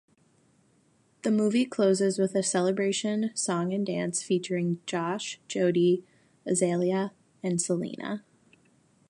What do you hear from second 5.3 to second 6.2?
Jodie,